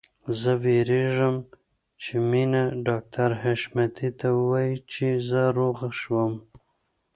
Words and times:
زه 0.41 0.51
وېرېږم 0.63 1.35
چې 2.01 2.13
مينه 2.29 2.63
ډاکټر 2.87 3.29
حشمتي 3.41 4.09
ته 4.19 4.27
ووايي 4.39 4.75
چې 4.93 5.05
زه 5.29 5.41
روغه 5.57 5.89
شوم 5.99 6.33